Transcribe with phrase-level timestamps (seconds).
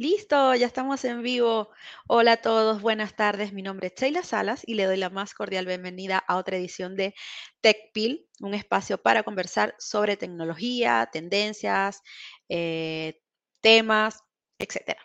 [0.00, 1.70] Listo, ya estamos en vivo.
[2.06, 3.52] Hola a todos, buenas tardes.
[3.52, 6.94] Mi nombre es Sheila Salas y le doy la más cordial bienvenida a otra edición
[6.94, 7.14] de
[7.62, 12.02] TechPil, un espacio para conversar sobre tecnología, tendencias,
[12.48, 13.20] eh,
[13.60, 14.20] temas,
[14.60, 15.00] etcétera.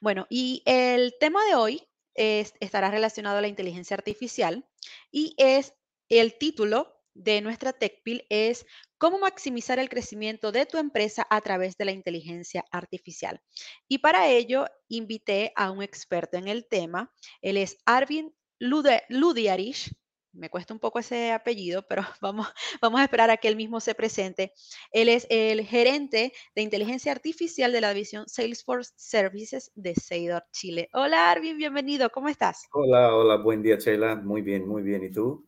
[0.00, 4.66] Bueno, y el tema de hoy es- estará relacionado a la inteligencia artificial
[5.10, 5.74] y es
[6.08, 8.64] el título de nuestra TechPil es
[8.98, 13.40] ¿Cómo maximizar el crecimiento de tu empresa a través de la inteligencia artificial?
[13.86, 17.12] Y para ello invité a un experto en el tema.
[17.40, 19.94] Él es Arvin Ludiarich.
[20.32, 22.48] Me cuesta un poco ese apellido, pero vamos,
[22.82, 24.52] vamos a esperar a que él mismo se presente.
[24.90, 30.88] Él es el gerente de inteligencia artificial de la división Salesforce Services de Seidor Chile.
[30.92, 32.10] Hola Arvin, bienvenido.
[32.10, 32.66] ¿Cómo estás?
[32.72, 34.16] Hola, hola, buen día, Sheila.
[34.16, 35.04] Muy bien, muy bien.
[35.04, 35.47] ¿Y tú?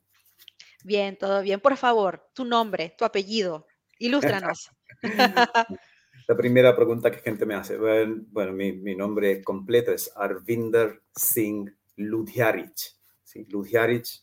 [0.84, 1.60] Bien, todo bien.
[1.60, 3.66] Por favor, tu nombre, tu apellido.
[3.98, 4.70] Ilústranos.
[6.28, 11.68] La primera pregunta que gente me hace, bueno, bueno, mi, nombre completo es Arvinder Singh
[11.96, 12.96] Ludhiarich.
[13.24, 13.46] ¿sí?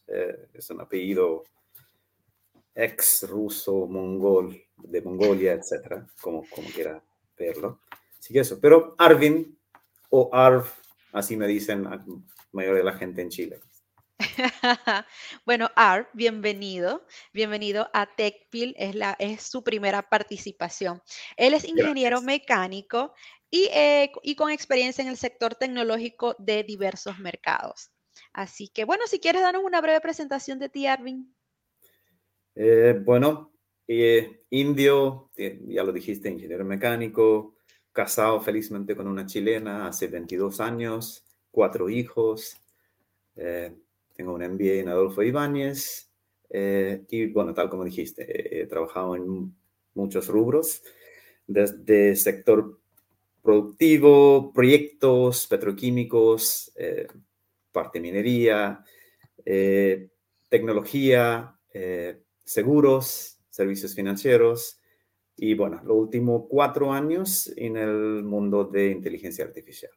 [0.08, 1.44] Eh, es un apellido
[2.74, 7.04] ex ruso, mongol, de Mongolia, etcétera, como, como quiera
[7.38, 7.82] verlo.
[8.20, 9.58] Así eso, pero Arvin
[10.10, 10.66] o Arv,
[11.12, 12.06] así me dicen la
[12.52, 13.60] mayoría de la gente en Chile.
[15.46, 17.06] Bueno, Art, bienvenido.
[17.34, 18.76] Bienvenido a TechPil.
[18.78, 21.02] Es, la, es su primera participación.
[21.36, 22.24] Él es ingeniero Gracias.
[22.24, 23.14] mecánico
[23.50, 27.92] y, eh, y con experiencia en el sector tecnológico de diversos mercados.
[28.34, 31.34] Así que, bueno, si quieres darnos una breve presentación de ti, Arvin.
[32.56, 33.54] Eh, bueno,
[33.88, 37.56] eh, indio, eh, ya lo dijiste, ingeniero mecánico,
[37.92, 42.58] casado felizmente con una chilena hace 22 años, cuatro hijos,
[44.18, 46.10] tengo un MBA en Adolfo Ibáñez
[46.50, 49.56] eh, y bueno, tal como dijiste, he trabajado en
[49.94, 50.82] muchos rubros,
[51.46, 52.80] desde sector
[53.42, 57.08] productivo, proyectos petroquímicos, eh,
[57.72, 58.84] parte minería,
[59.46, 60.10] eh,
[60.50, 64.82] tecnología, eh, seguros, servicios financieros
[65.36, 69.92] y bueno, los últimos cuatro años en el mundo de inteligencia artificial.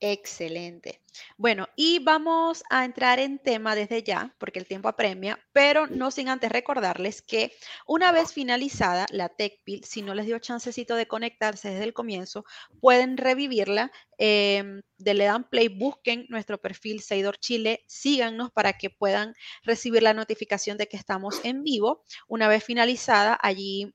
[0.00, 1.00] Excelente.
[1.38, 6.10] Bueno, y vamos a entrar en tema desde ya, porque el tiempo apremia, pero no
[6.10, 7.50] sin antes recordarles que
[7.86, 12.44] una vez finalizada la TechPil, si no les dio chancecito de conectarse desde el comienzo,
[12.80, 13.90] pueden revivirla.
[14.18, 20.02] em, de le dan play, busquen nuestro perfil Seidor Chile, síganos para que puedan recibir
[20.02, 22.04] la notificación de que estamos en vivo.
[22.28, 23.94] Una vez finalizada, allí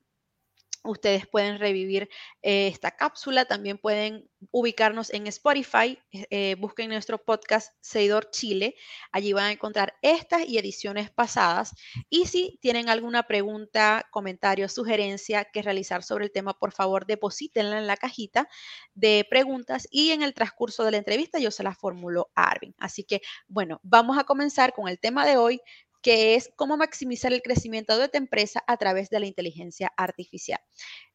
[0.84, 2.08] Ustedes pueden revivir
[2.42, 8.74] eh, esta cápsula, también pueden ubicarnos en Spotify, eh, eh, busquen nuestro podcast Seidor Chile,
[9.12, 11.74] allí van a encontrar estas y ediciones pasadas.
[12.10, 17.78] Y si tienen alguna pregunta, comentario, sugerencia que realizar sobre el tema, por favor deposítenla
[17.78, 18.48] en la cajita
[18.94, 22.74] de preguntas y en el transcurso de la entrevista yo se la formulo a Arvin.
[22.78, 25.60] Así que, bueno, vamos a comenzar con el tema de hoy,
[26.02, 30.58] que es cómo maximizar el crecimiento de tu empresa a través de la inteligencia artificial.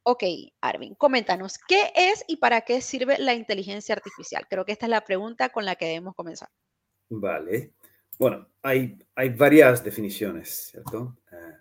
[0.03, 0.23] Ok,
[0.61, 4.47] Arvin, coméntanos, ¿qué es y para qué sirve la inteligencia artificial?
[4.49, 6.49] Creo que esta es la pregunta con la que debemos comenzar.
[7.09, 7.73] Vale.
[8.17, 11.17] Bueno, hay, hay varias definiciones, ¿cierto?
[11.31, 11.53] Eh,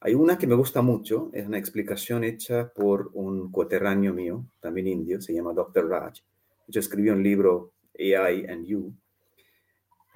[0.00, 4.86] hay una que me gusta mucho, es una explicación hecha por un coterráneo mío, también
[4.86, 5.88] indio, se llama Dr.
[5.88, 6.18] Raj.
[6.68, 8.94] Yo escribí un libro, AI and You.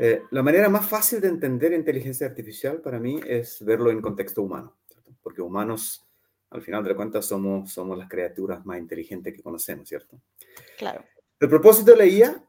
[0.00, 4.42] Eh, la manera más fácil de entender inteligencia artificial para mí es verlo en contexto
[4.42, 5.12] humano, ¿cierto?
[5.22, 6.06] porque humanos,
[6.50, 10.20] al final de cuentas, somos, somos las criaturas más inteligentes que conocemos, ¿cierto?
[10.78, 11.04] Claro.
[11.40, 12.44] El propósito de la IA,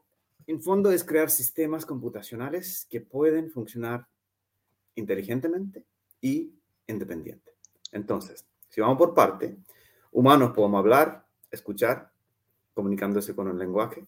[0.46, 4.06] en fondo, es crear sistemas computacionales que pueden funcionar
[4.94, 5.84] inteligentemente
[6.20, 6.52] y
[6.86, 7.52] independiente.
[7.90, 9.56] Entonces, si vamos por parte,
[10.12, 12.12] humanos podemos hablar, escuchar,
[12.74, 14.04] comunicándose con un lenguaje.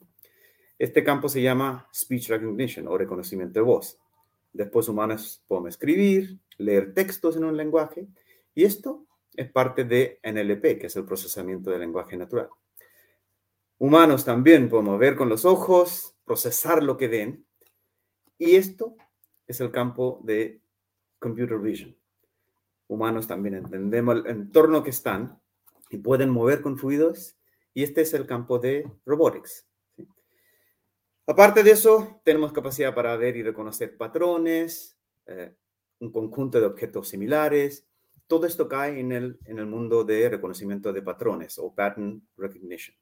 [0.78, 3.98] Este campo se llama speech recognition o reconocimiento de voz.
[4.52, 8.06] Después humanos podemos escribir, leer textos en un lenguaje
[8.54, 12.48] y esto es parte de NLP, que es el procesamiento del lenguaje natural.
[13.78, 17.46] Humanos también podemos ver con los ojos, procesar lo que ven
[18.38, 18.96] y esto
[19.46, 20.60] es el campo de
[21.18, 21.96] computer vision.
[22.88, 25.40] Humanos también entendemos el entorno que están
[25.90, 27.36] y pueden mover con fluidos
[27.74, 29.66] y este es el campo de robotics.
[31.26, 35.54] Aparte de eso, tenemos capacidad para ver y reconocer patrones, eh,
[36.00, 37.86] un conjunto de objetos similares.
[38.26, 42.96] Todo esto cae en el, en el mundo de reconocimiento de patrones o pattern recognition.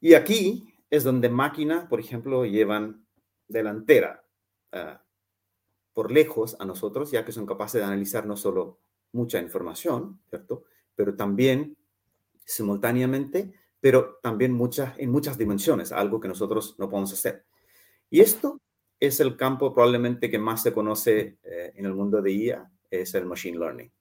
[0.00, 3.06] Y aquí es donde máquinas, por ejemplo, llevan
[3.46, 4.24] delantera
[4.72, 4.98] uh,
[5.92, 8.80] por lejos a nosotros, ya que son capaces de analizar no solo
[9.12, 10.64] mucha información, ¿cierto?
[10.94, 11.76] Pero también
[12.44, 17.44] simultáneamente pero también muchas, en muchas dimensiones, algo que nosotros no podemos hacer.
[18.10, 18.60] Y esto
[18.98, 23.14] es el campo probablemente que más se conoce eh, en el mundo de IA, es
[23.14, 23.92] el Machine Learning.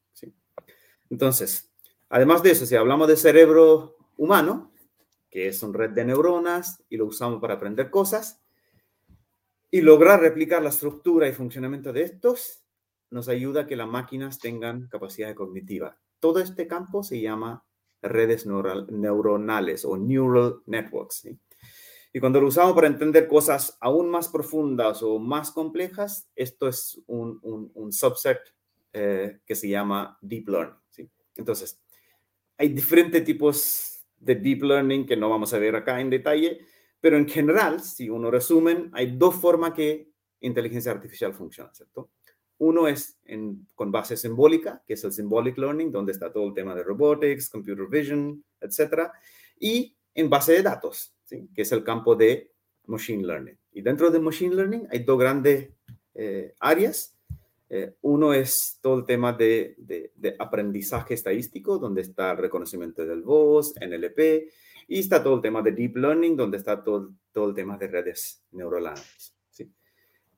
[1.10, 1.72] Entonces,
[2.10, 4.72] además de eso, si hablamos de cerebro humano,
[5.30, 8.42] que es una red de neuronas y lo usamos para aprender cosas,
[9.70, 12.64] y lograr replicar la estructura y funcionamiento de estos,
[13.10, 15.98] nos ayuda a que las máquinas tengan capacidad cognitiva.
[16.20, 17.64] Todo este campo se llama
[18.02, 21.28] redes neuronales o neural networks.
[22.14, 27.02] Y cuando lo usamos para entender cosas aún más profundas o más complejas, esto es
[27.08, 28.40] un, un, subset
[28.94, 30.76] eh, que se llama deep learning.
[31.36, 31.80] Entonces,
[32.58, 36.66] hay diferentes tipos de deep learning que no vamos a ver acá en detalle,
[37.00, 40.10] pero en general, si uno resumen, hay dos formas que
[40.40, 42.10] inteligencia artificial funciona, ¿cierto?
[42.60, 43.20] Uno es
[43.76, 47.50] con base simbólica, que es el symbolic learning, donde está todo el tema de robotics,
[47.50, 49.12] computer vision, etc.
[49.60, 52.52] Y en base de datos, que es el campo de
[52.88, 53.58] machine learning.
[53.74, 55.70] Y dentro de machine learning hay dos grandes
[56.16, 57.16] eh, áreas.
[57.70, 63.22] Eh, uno es todo el tema de, de, aprendizaje estadístico, donde está el reconocimiento del
[63.22, 64.50] voz, NLP,
[64.88, 67.88] y está todo el tema de deep learning, donde está todo, todo el tema de
[67.88, 69.36] redes neuronales.
[69.52, 69.70] ¿sí?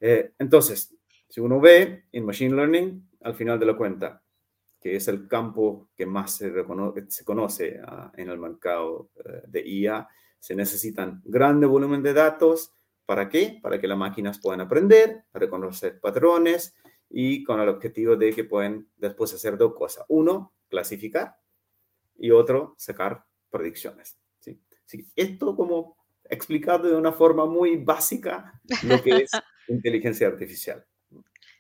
[0.01, 0.94] Eh, entonces,
[1.29, 4.23] si uno ve en Machine Learning, al final de la cuenta,
[4.81, 6.51] que es el campo que más se,
[7.09, 10.07] se conoce ah, en el mercado eh, de IA,
[10.39, 12.73] se necesitan grande volumen de datos.
[13.05, 13.59] ¿Para qué?
[13.61, 16.75] Para que las máquinas puedan aprender, reconocer patrones
[17.09, 20.05] y con el objetivo de que pueden después hacer dos cosas.
[20.09, 21.35] Uno, clasificar
[22.17, 24.17] y otro, sacar predicciones.
[24.39, 24.61] ¿sí?
[24.85, 25.07] ¿sí?
[25.15, 29.31] Esto como explicado de una forma muy básica lo que es
[29.67, 30.85] inteligencia artificial.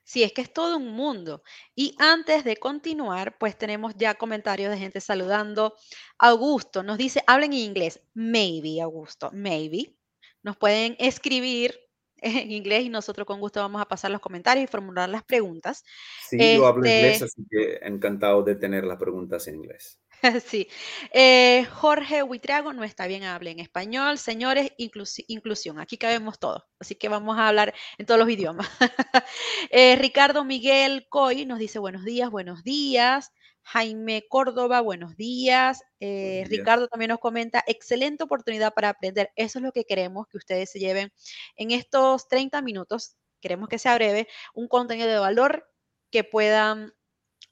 [0.09, 1.43] Sí, es que es todo un mundo.
[1.75, 5.75] Y antes de continuar, pues tenemos ya comentarios de gente saludando.
[6.17, 8.01] Augusto nos dice, hablen en inglés.
[8.15, 9.95] Maybe, Augusto, maybe.
[10.41, 11.79] Nos pueden escribir
[12.17, 15.85] en inglés y nosotros con gusto vamos a pasar los comentarios y formular las preguntas.
[16.27, 19.99] Sí, yo hablo inglés, este así que encantado de tener las preguntas en inglés.
[20.45, 20.67] Sí.
[21.11, 24.17] Eh, Jorge Huitrago no está bien, hable en español.
[24.17, 25.79] Señores, inclusión.
[25.79, 26.63] Aquí cabemos todos.
[26.79, 28.67] Así que vamos a hablar en todos los idiomas.
[29.71, 33.31] Eh, Ricardo Miguel Coy nos dice buenos días, buenos días.
[33.61, 35.83] Jaime Córdoba, buenos días.
[35.99, 39.31] Eh, Ricardo también nos comenta, excelente oportunidad para aprender.
[39.35, 41.11] Eso es lo que queremos que ustedes se lleven
[41.55, 43.15] en estos 30 minutos.
[43.41, 45.69] Queremos que sea breve, un contenido de valor
[46.11, 46.93] que puedan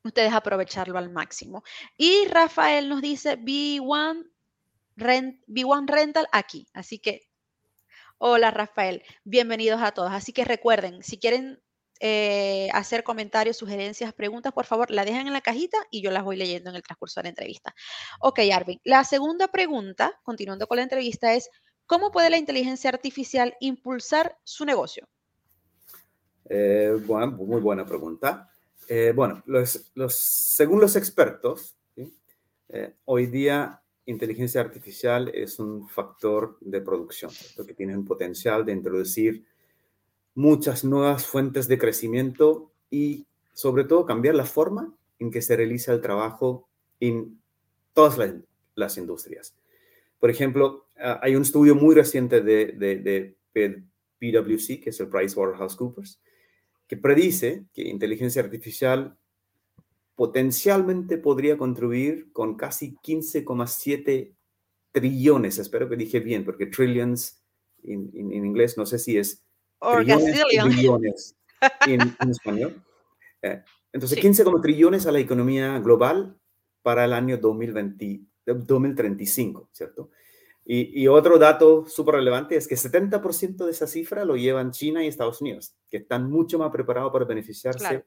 [0.07, 1.63] ustedes aprovecharlo al máximo.
[1.98, 4.30] Y Rafael nos dice B1,
[4.95, 6.68] rent, B1 Rental aquí.
[6.74, 7.30] Así que,
[8.18, 10.12] hola Rafael, bienvenidos a todos.
[10.12, 11.62] Así que recuerden, si quieren
[12.00, 16.24] eh, hacer comentarios, sugerencias, preguntas, por favor, la dejan en la cajita y yo las
[16.24, 17.74] voy leyendo en el transcurso de la entrevista.
[18.19, 18.80] Ok, Arvin.
[18.83, 21.50] La segunda pregunta, continuando con la entrevista, es,
[21.86, 25.07] ¿cómo puede la inteligencia artificial impulsar su negocio?
[26.50, 28.50] Eh, muy buena pregunta.
[28.87, 29.43] Eh, bueno,
[30.07, 31.75] según los expertos,
[32.69, 37.31] eh, hoy día inteligencia artificial es un factor de producción,
[37.65, 39.45] que tiene un potencial de introducir
[40.33, 45.91] muchas nuevas fuentes de crecimiento y sobre todo cambiar la forma en que se realiza
[45.91, 46.69] el trabajo
[47.01, 47.41] en
[47.93, 48.17] todas
[48.75, 49.53] las, industrias.
[50.19, 53.83] Por ejemplo, ah, hay un estudio muy reciente de, de, de
[54.19, 56.21] PwC, que es el PricewaterhouseCoopers,
[56.87, 59.17] que predice que inteligencia artificial
[60.15, 64.33] potencialmente podría contribuir con casi 15,7
[64.91, 67.44] trillones, espero que dije bien, porque trillions
[67.83, 69.44] en, inglés no sé si es
[69.79, 71.35] trillones,
[71.87, 72.83] en, español.
[73.44, 73.61] Eh,
[73.94, 76.35] entonces, 15 trillones a la economía global
[76.81, 80.09] para el año 2020, 2035, ¿cierto?
[80.69, 85.07] Y, otro dato súper relevante es que 70% de esa cifra lo llevan China y
[85.07, 88.04] Estados Unidos, que están mucho más preparados para beneficiarse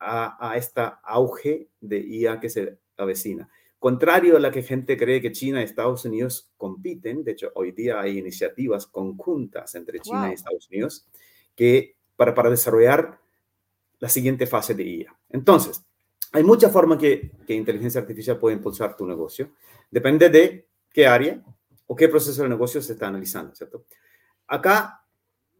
[0.00, 3.48] a, a este auge de IA que se avecina.
[3.78, 7.70] Contrario a la que gente cree que China y Estados Unidos compiten, de hecho, hoy
[7.70, 11.06] día hay iniciativas conjuntas entre China y Estados Unidos
[11.54, 13.20] que, para, para desarrollar
[14.00, 15.16] la siguiente fase de IA.
[15.28, 15.84] Entonces,
[16.32, 19.52] hay muchas formas que, que inteligencia artificial puede impulsar tu negocio.
[19.92, 21.44] Depende de qué área,
[21.86, 23.86] o qué proceso de negocio se está analizando, ¿cierto?
[24.46, 25.04] Acá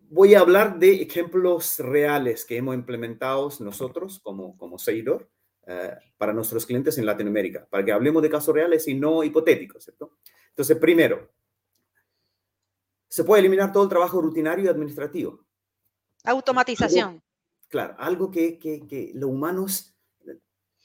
[0.09, 5.28] voy a hablar de ejemplos reales que hemos implementado nosotros como, como Seidor
[5.66, 9.85] eh, para nuestros clientes en Latinoamérica, para que hablemos de casos reales y no hipotéticos,
[9.85, 10.19] ¿cierto?
[10.50, 11.33] Entonces, primero,
[13.09, 15.45] se puede eliminar todo el trabajo rutinario y administrativo.
[16.25, 17.23] Automatización.
[17.69, 19.95] claro, algo que, que, que los humanos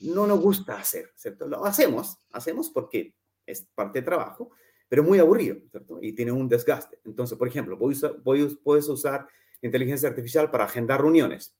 [0.02, 1.48] no nos gusta hacer, ¿cierto?
[1.48, 3.16] Lo hacemos, hacemos porque
[3.46, 4.52] es parte de trabajo,
[4.90, 6.00] pero muy aburrido, ¿cierto?
[6.02, 7.00] Y tiene un desgaste.
[7.06, 9.28] Entonces, por ejemplo, puedes usar
[9.62, 11.56] inteligencia artificial para agendar reuniones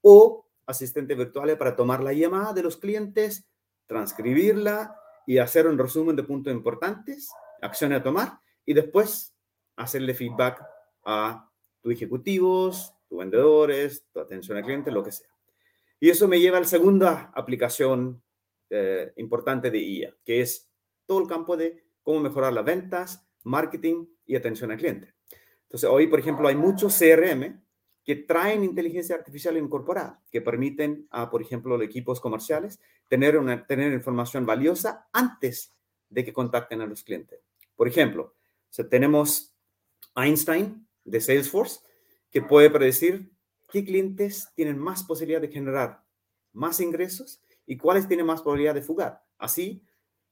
[0.00, 3.46] o asistente virtual para tomar la llamada de los clientes,
[3.86, 4.96] transcribirla
[5.26, 9.34] y hacer un resumen de puntos importantes, acciones a tomar y después
[9.76, 10.60] hacerle feedback
[11.04, 11.48] a
[11.80, 15.28] tus ejecutivos, tus vendedores, tu atención al cliente, lo que sea.
[16.00, 18.22] Y eso me lleva a la segunda aplicación
[18.70, 20.68] eh, importante de IA, que es
[21.06, 25.14] todo el campo de cómo mejorar las ventas, marketing y atención al cliente.
[25.64, 27.62] Entonces, hoy, por ejemplo, hay muchos CRM
[28.04, 33.66] que traen inteligencia artificial incorporada, que permiten a, por ejemplo, los equipos comerciales tener, una,
[33.66, 35.72] tener información valiosa antes
[36.08, 37.40] de que contacten a los clientes.
[37.76, 38.34] Por ejemplo,
[38.90, 39.54] tenemos
[40.14, 41.80] Einstein de Salesforce,
[42.30, 43.30] que puede predecir
[43.70, 46.02] qué clientes tienen más posibilidad de generar
[46.52, 49.22] más ingresos y cuáles tienen más probabilidad de fugar.
[49.38, 49.82] Así,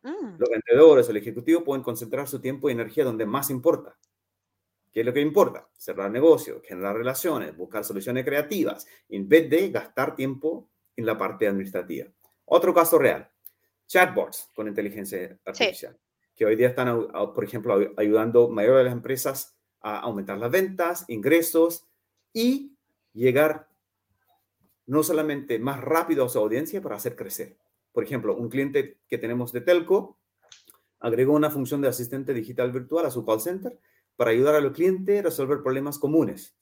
[0.03, 0.39] mm.
[0.39, 3.97] los vendedores, el ejecutivo pueden concentrar su tiempo y energía donde más importa,
[4.93, 5.69] ¿Qué es lo que importa?
[5.77, 11.47] Cerrar negocios, generar relaciones, buscar soluciones creativas, en vez de gastar tiempo en la parte
[11.47, 12.09] administrativa.
[12.45, 13.31] Otro caso real,
[13.87, 15.97] chatbots con inteligencia artificial,
[16.35, 20.51] que hoy día están, por ejemplo, ayudando a mayoría de las empresas a aumentar las
[20.51, 21.87] ventas, ingresos
[22.33, 22.77] y
[23.13, 23.69] llegar
[24.87, 27.57] no solamente más rápido a su audiencia, para hacer crecer.
[27.93, 30.19] Por ejemplo, un cliente que tenemos de Telco
[31.01, 33.79] agregó una función de asistente digital virtual a su call center
[34.17, 36.57] para ayudar a los clientes a resolver problemas comunes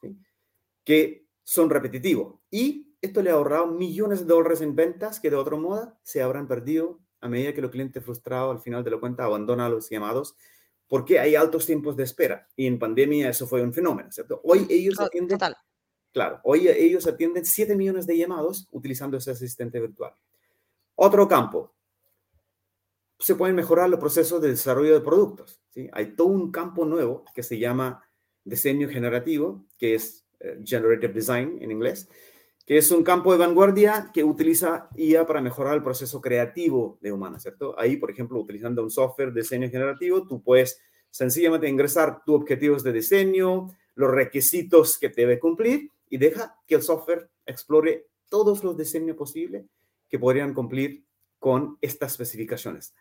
[0.85, 2.37] que son repetitivos.
[2.51, 6.23] Y esto le ha ahorrado millones de dólares en ventas que de otro modo se
[6.23, 9.91] habrán perdido a medida que los clientes frustrados al final de la cuenta abandonan los
[9.91, 10.37] llamados
[10.87, 12.49] porque hay altos tiempos de espera.
[12.57, 14.41] Y en pandemia eso fue un fenómeno, ¿cierto?
[14.45, 15.39] Hoy ellos atienden...
[16.13, 20.15] Claro, hoy ellos atienden 7 millones de llamados utilizando ese asistente virtual.
[21.01, 21.73] Otro campo,
[23.21, 25.63] se pueden mejorar los procesos de desarrollo de productos.
[25.69, 25.89] ¿sí?
[25.93, 28.05] Hay todo un campo nuevo que se llama
[28.43, 32.09] diseño generativo, que es eh, Generative Design en inglés,
[32.67, 37.13] que es un campo de vanguardia que utiliza IA para mejorar el proceso creativo de
[37.13, 37.79] humanos, ¿cierto?
[37.79, 42.83] Ahí, por ejemplo, utilizando un software de diseño generativo, tú puedes sencillamente ingresar tus objetivos
[42.83, 48.77] de diseño, los requisitos que debe cumplir y deja que el software explore todos los
[48.77, 49.65] diseños posibles
[50.09, 51.05] que podrían cumplir
[51.39, 52.95] con estas especificaciones.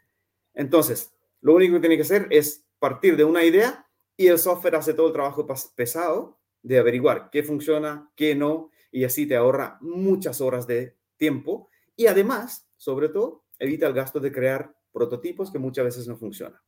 [0.53, 4.75] Entonces, lo único que tiene que hacer es partir de una idea y el software
[4.75, 5.45] hace todo el trabajo
[5.75, 11.69] pesado de averiguar qué funciona, qué no, y así te ahorra muchas horas de tiempo
[11.95, 16.59] y además, sobre todo, evita el gasto de crear prototipos que muchas veces no funcionan.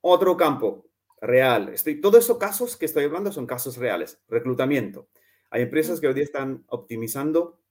[0.00, 0.86] Otro campo
[1.20, 5.08] real, estoy, todos esos casos que estoy hablando son casos reales, reclutamiento.
[5.50, 7.61] Hay empresas que hoy día están optimizando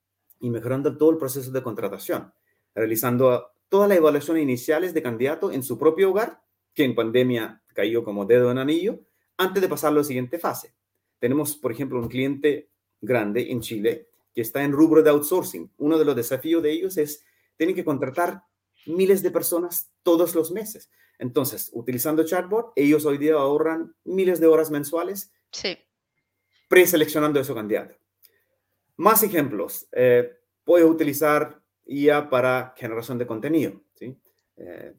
[0.41, 2.33] y mejorando todo el proceso de contratación,
[2.75, 6.41] realizando todas las evaluaciones iniciales de candidato en su propio hogar,
[6.73, 8.99] que en pandemia cayó como dedo en anillo,
[9.37, 10.73] antes de pasar a la siguiente fase.
[11.19, 12.69] Tenemos, por ejemplo, un cliente
[12.99, 15.71] grande en Chile que está en rubro de outsourcing.
[15.77, 17.23] Uno de los desafíos de ellos es,
[17.57, 18.43] tienen que contratar
[18.85, 20.89] miles de personas todos los meses.
[21.19, 25.77] Entonces, utilizando chatbot, ellos hoy día ahorran miles de horas mensuales sí.
[26.67, 28.00] preseleccionando a esos candidato.
[29.01, 29.87] Más ejemplos.
[29.93, 30.31] Eh,
[30.63, 33.81] puedes utilizar IA para generación de contenido.
[34.57, 34.93] Eh,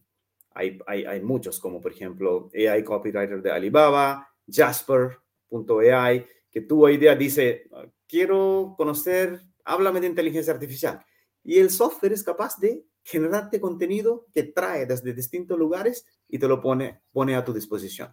[0.51, 7.71] hay, muchos, como por ejemplo AI Copywriter de Alibaba, Jasper.ai, que tu idea dice,
[8.09, 11.01] quiero conocer, háblame de inteligencia artificial.
[11.45, 16.49] Y el software es capaz de generarte contenido que trae desde distintos lugares y te
[16.49, 18.13] lo pone, pone a tu disposición.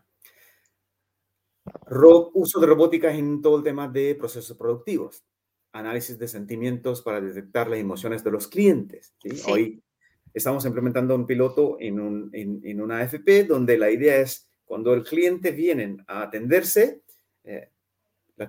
[2.36, 5.24] uso de robótica en todo el tema de procesos productivos
[5.72, 9.14] análisis de sentimientos para detectar las emociones de los clientes.
[9.48, 9.84] Hoy
[10.34, 15.04] estamos implementando un piloto en, un, en, una AFP donde la idea es cuando el
[15.04, 17.04] cliente viene a atenderse,
[17.44, 17.72] eh,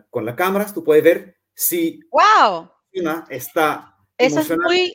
[0.08, 2.70] con las cámaras tú puedes ver si wow.
[2.94, 4.94] una está Eso es muy,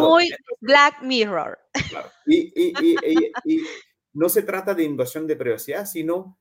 [0.00, 0.30] muy
[0.60, 1.58] Black Mirror.
[2.26, 3.64] Y, y,
[4.14, 6.38] no se trata de invasión de privacidad, sino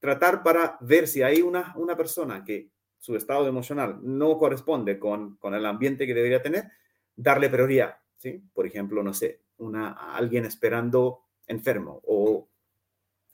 [0.00, 2.70] tratar para ver si hay una, una persona que
[3.02, 6.70] su estado emocional no corresponde con, con el ambiente que debería tener,
[7.16, 8.40] darle prioridad, ¿sí?
[8.54, 12.48] Por ejemplo, no sé, una, alguien esperando enfermo o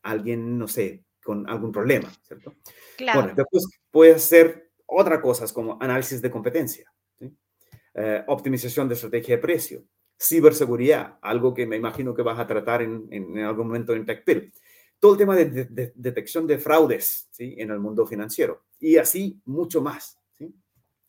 [0.04, 2.54] alguien, no sé, con algún problema, ¿cierto?
[2.96, 3.20] Claro.
[3.20, 7.30] Bueno, después puede hacer otras cosas como análisis de competencia, ¿sí?
[7.92, 9.84] Eh, optimización de estrategia de precio,
[10.18, 14.50] ciberseguridad, algo que me imagino que vas a tratar en, en, algún momento en TechPill
[14.98, 17.54] todo el tema de, detección de fraudes ¿sí?
[17.58, 20.18] en el mundo financiero y así mucho más.
[20.36, 20.52] ¿sí?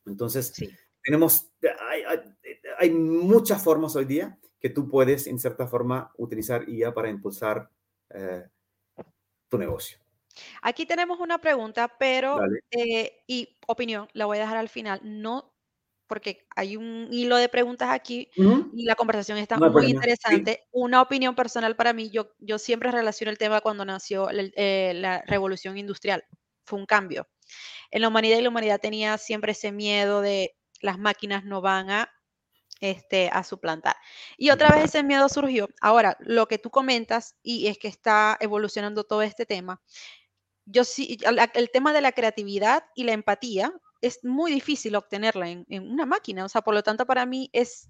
[0.05, 0.53] Entonces,
[1.03, 1.51] tenemos,
[2.77, 7.69] hay, muchas formas hoy día que tú puedes, en cierta forma, utilizar IA para impulsar
[8.10, 8.46] eh,
[9.48, 9.98] tu negocio.
[10.62, 12.39] Aquí tenemos una pregunta, pero,
[12.72, 15.01] eh, y opinión, la voy a dejar al final.
[15.03, 15.49] No,
[16.10, 18.30] porque hay un hilo de preguntas aquí
[18.74, 20.68] y la conversación está muy interesante.
[20.72, 25.22] Una opinión personal para mí, yo, yo siempre relaciono el tema cuando nació eh, la
[25.28, 26.25] revolución industrial.
[26.66, 27.30] Fue un cambio.
[27.92, 31.92] En la humanidad y la humanidad tenía siempre ese miedo de las máquinas no van
[31.92, 32.10] a
[32.82, 33.96] este, a suplantar.
[34.36, 35.70] Y otra vez ese miedo surgió.
[35.80, 39.82] Ahora, lo que tú comentas, y es que está evolucionando todo este tema,
[40.66, 41.18] yo sí,
[41.54, 46.46] el tema de la creatividad y la empatía es muy difícil obtenerla en, una máquina.
[46.46, 47.89] O sea, por lo tanto, para mí es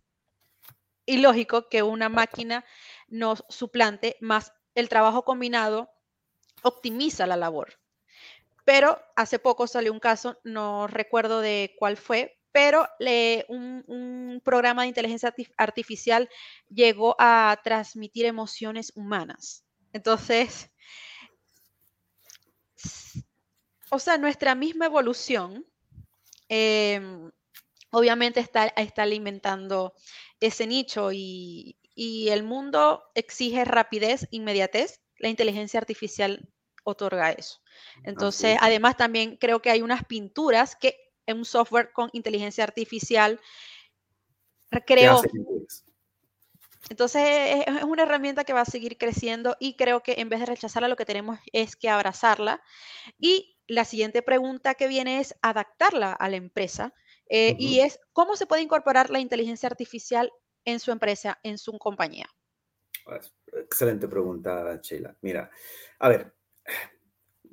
[1.05, 2.65] ilógico que una máquina
[3.07, 5.89] nos suplante, más el trabajo combinado
[6.61, 7.79] optimiza la labor.
[8.65, 12.87] Pero hace poco salió un caso, no recuerdo de cuál fue, pero
[13.47, 16.29] un, programa de inteligencia artificial
[16.69, 19.63] llegó a transmitir emociones humanas.
[19.93, 20.71] Entonces,
[23.89, 25.65] o sea, nuestra misma evolución
[26.49, 27.31] em,
[27.91, 29.93] obviamente está, está, alimentando
[30.39, 35.01] ese nicho y, y el mundo exige rapidez, inmediatez.
[35.17, 36.49] La inteligencia artificial
[36.83, 37.59] otorga eso.
[38.03, 43.39] Entonces, además también creo que hay unas pinturas que en un software con inteligencia artificial
[44.85, 45.21] creó.
[46.89, 50.47] Entonces es una herramienta que va a seguir creciendo y creo que en vez de
[50.47, 52.61] rechazarla lo que tenemos es que abrazarla.
[53.17, 56.93] Y la siguiente pregunta que viene es adaptarla a la empresa
[57.29, 60.31] eh, y es cómo se puede incorporar la inteligencia artificial
[60.65, 62.27] en su empresa, en su compañía.
[63.53, 65.15] Excelente pregunta, Sheila.
[65.21, 65.49] Mira,
[65.99, 66.33] a ver,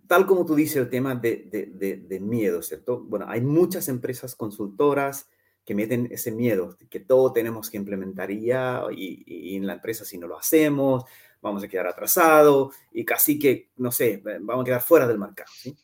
[0.06, 3.00] tal como tú dices, el tema de, miedo, ¿cierto?
[3.00, 5.28] Bueno, hay muchas empresas consultoras
[5.66, 10.16] que meten ese miedo, que todo tenemos que implementar ya y, en la empresa si
[10.16, 11.04] no lo hacemos,
[11.42, 15.50] vamos a quedar atrasados y casi que, no sé, vamos a quedar fuera del mercado,
[15.52, 15.76] ¿sí?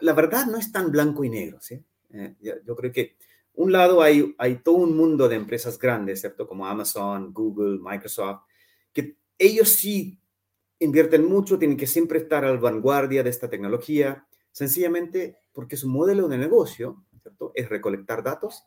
[0.00, 1.82] la verdad no es tan blanco y negro, ¿sí?
[2.12, 3.16] Eh, yo creo que
[3.54, 6.46] un lado hay, hay todo un mundo de empresas grandes, ¿cierto?
[6.46, 8.42] Como Amazon, Google, Microsoft,
[8.92, 10.18] que ellos sí
[10.78, 16.28] invierten mucho, tienen que siempre estar al vanguardia de esta tecnología, sencillamente porque su modelo
[16.28, 17.04] de negocio
[17.54, 18.64] es recolectar datos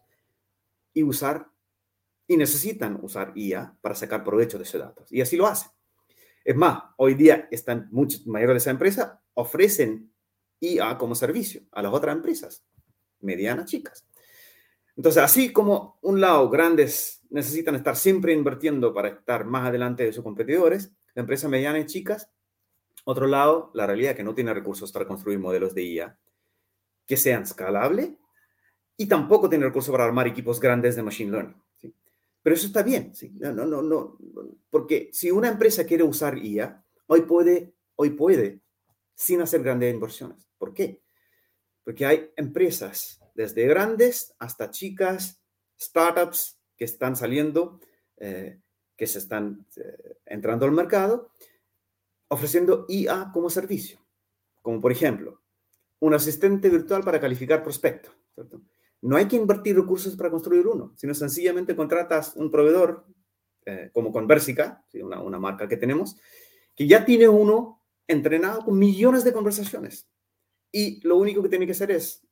[0.94, 1.50] y usar,
[2.28, 5.12] y necesitan usar IA para sacar provecho de esos datos.
[5.12, 5.72] Y así lo hacen.
[6.44, 10.14] Es más, hoy día están muchas mayores de esa empresa ofrecen
[10.60, 12.66] IA como servicio a las otras empresas,
[13.22, 14.08] medianas, chicas.
[14.96, 20.14] Entonces, así como un lado, grandes necesitan estar siempre invirtiendo para estar más adelante de
[20.14, 22.30] sus competidores, la empresa mediana y chicas.
[23.06, 26.18] Otro lado, la realidad es que no tiene recursos para construir modelos de IA
[27.06, 28.12] que sean escalables
[28.98, 31.62] y tampoco tiene recursos para armar equipos grandes de machine learning.
[32.42, 33.32] Pero eso está bien, ¿sí?
[33.36, 34.18] no, no, no, no,
[34.70, 38.60] porque si una empresa quiere usar IA, hoy puede, hoy puede,
[39.16, 40.50] sin hacer grandes inversiones.
[40.58, 41.02] ¿Por qué?
[41.86, 45.42] Porque hay empresas, desde grandes hasta chicas,
[45.80, 47.80] startups que están saliendo
[48.18, 48.60] eh,
[48.96, 51.32] que se están eh, entrando al mercado
[52.28, 54.00] ofreciendo IA como servicio,
[54.62, 55.42] como por ejemplo
[56.00, 58.14] un asistente virtual para calificar prospectos.
[59.04, 63.06] No hay que invertir recursos para construir uno, sino sencillamente contratas un proveedor
[63.66, 66.16] eh, como Conversica, una, una marca que tenemos,
[66.76, 70.08] que ya tiene uno entrenado con millones de conversaciones.
[70.72, 72.26] Y lo único que tiene que hacer es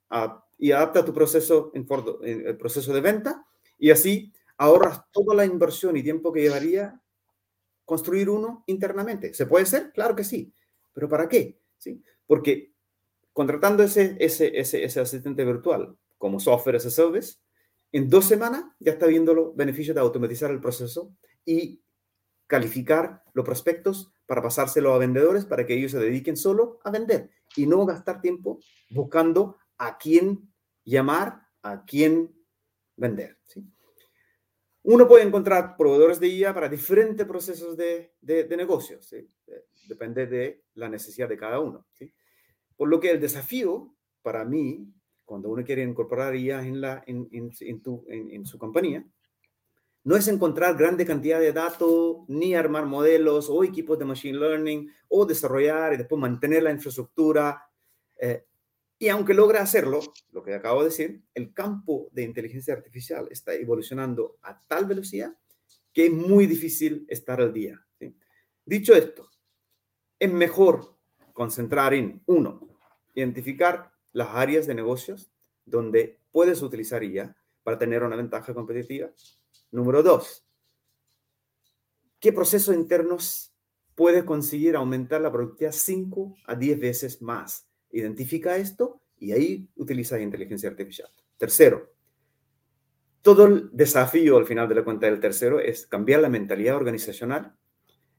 [0.58, 1.88] y adapta tu proceso en,
[2.24, 3.46] en el proceso de venta
[3.78, 7.02] y así ahorras toda la inversión y tiempo que llevaría
[7.84, 9.34] construir uno internamente.
[9.34, 9.92] ¿Se puede hacer?
[9.92, 10.54] Claro que sí.
[10.94, 11.60] ¿Pero para qué?
[11.78, 12.02] ¿Sí?
[12.28, 12.74] Porque
[13.34, 17.40] contratando ese, ese, ese, ese asistente virtual como software as a service,
[17.92, 21.82] en dos semanas ya está viendo los beneficios de automatizar el proceso y
[22.46, 27.32] calificar los prospectos para pasárselo a vendedores para que ellos se dediquen solo a vender
[27.56, 28.60] y no gastar tiempo
[28.92, 30.54] buscando a quién
[30.86, 32.32] llamar, a quién
[32.96, 33.40] vender.
[33.46, 33.66] ¿sí?
[34.84, 39.12] Uno puede encontrar proveedores de IA para diferentes procesos de, de, negocios,
[39.88, 41.88] depende de la necesidad de cada uno.
[42.78, 44.88] Por lo que el desafío para mí,
[45.32, 47.52] cuando uno quiere incorporar IA en, la, en, en,
[48.32, 49.02] en su compañía,
[50.04, 54.92] no es encontrar grande cantidad de datos, ni armar modelos o equipos de machine learning,
[55.08, 57.64] o desarrollar y después mantener la infraestructura.
[58.20, 58.44] Eh,
[59.00, 60.02] y aunque logra hacerlo,
[60.34, 65.34] lo que acabo de decir, el campo de inteligencia artificial está evolucionando a tal velocidad
[65.94, 67.80] que es muy difícil estar al día.
[68.66, 69.30] Dicho esto,
[70.20, 70.98] es mejor
[71.32, 72.68] concentrar en, uno,
[73.14, 75.32] identificar las áreas de negocios
[75.66, 79.12] donde puedes utilizar IA para tener una ventaja competitiva.
[79.72, 80.46] Número dos,
[82.20, 83.52] ¿qué procesos internos
[83.96, 87.68] puedes conseguir aumentar la productividad 5 a 10 veces más.
[87.92, 91.10] Identifica esto y ahí utiliza inteligencia artificial.
[91.38, 91.94] Tercero,
[93.22, 97.56] todo el desafío al final de la cuenta del tercero es cambiar la mentalidad organizacional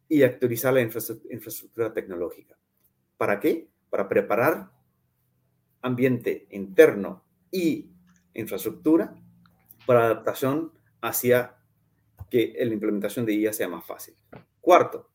[0.09, 2.57] y actualizar la infraestructura tecnológica.
[3.16, 3.68] ¿Para qué?
[3.90, 4.70] Para preparar
[5.83, 7.90] ambiente interno y
[8.35, 9.14] infraestructura
[9.87, 11.57] para adaptación hacia
[12.31, 14.14] que la implementación de IA sea más fácil.
[14.61, 15.11] Cuarto,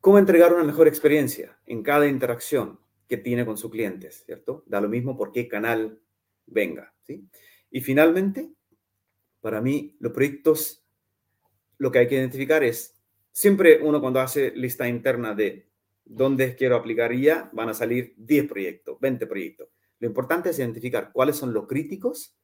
[0.00, 4.64] cómo entregar una mejor experiencia en cada interacción que tiene con sus clientes, ¿cierto?
[4.66, 6.00] Da lo mismo por qué canal
[6.46, 7.28] venga, ¿sí?
[7.70, 8.50] Y finalmente,
[9.40, 10.84] para mí, los proyectos,
[11.78, 15.68] lo que hay que identificar es, siempre uno cuando hace lista interna de
[16.06, 19.68] dónde quiero aplicar IA, van a salir 10 proyectos, 20 proyectos.
[19.98, 22.36] Lo importante es identificar cuáles son los críticos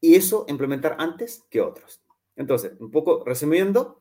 [0.00, 2.02] y eso implementar antes que otros.
[2.36, 3.98] Entonces, un poco resumiendo,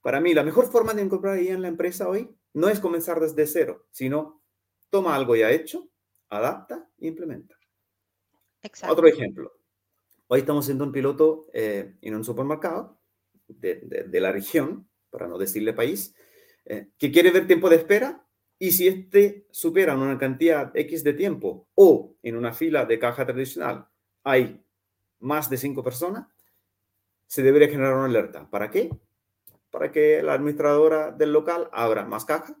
[0.00, 3.20] para mí la mejor forma de incorporar IA en la empresa hoy no es comenzar
[3.20, 4.42] desde cero, sino
[4.90, 5.88] toma algo ya hecho,
[6.28, 7.56] adapta e implementa.
[8.88, 9.52] Otro ejemplo.
[10.28, 12.98] Hoy estamos haciendo un piloto eh, en un supermercado
[13.48, 16.14] de, la región, para no decirle país,
[16.64, 18.24] eh, que quiere ver tiempo de espera
[18.58, 23.26] y si este supera una cantidad X de tiempo o en una fila de caja
[23.26, 23.88] tradicional
[24.22, 24.62] hay
[25.18, 26.26] más de cinco personas,
[27.26, 28.48] se debería generar una alerta.
[28.50, 28.90] ¿Para qué?
[29.70, 32.56] Para que la administradora del local abra más caja.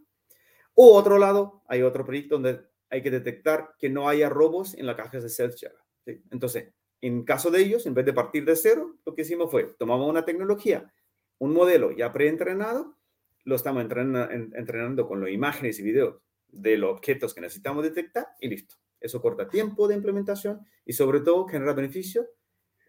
[0.74, 4.86] O otro lado, hay otro proyecto donde hay que detectar que no haya robos en
[4.86, 6.22] las cajas de self-checkout.
[6.30, 9.64] Entonces, en caso de ellos, en vez de partir de cero, lo que hicimos fue,
[9.78, 10.92] tomamos una tecnología,
[11.38, 12.96] un modelo ya preentrenado,
[13.44, 18.48] lo estamos entrenando, con las imágenes y videos de los objetos que necesitamos detectar y
[18.48, 18.76] listo.
[19.00, 22.26] Eso corta tiempo de implementación y sobre todo genera beneficio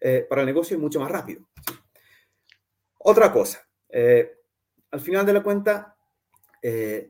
[0.00, 1.48] eh, para el negocio mucho más rápido.
[2.98, 4.38] Otra cosa, eh,
[4.90, 5.96] al final de la cuenta,
[6.62, 7.08] eh,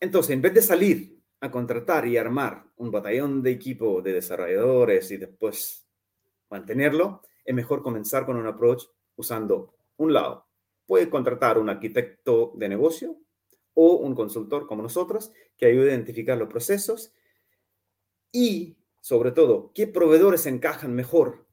[0.00, 5.10] entonces, en vez de salir a contratar y armar un batallón de equipo de desarrolladores
[5.10, 5.88] y después
[6.50, 8.84] mantenerlo, es mejor comenzar con un approach
[9.16, 10.47] usando un lado.
[10.88, 13.20] Puede contratar un arquitecto de negocio
[13.74, 17.12] o un consultor como nosotros que ayude a identificar los procesos
[18.32, 21.46] y, sobre todo, qué proveedores encajan mejor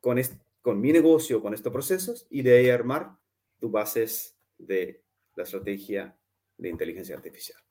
[0.00, 0.20] con,
[0.60, 3.16] con mi negocio, con estos procesos y de ahí armar
[3.60, 5.04] tus bases de
[5.36, 6.18] la estrategia
[6.58, 7.69] de inteligencia artificial.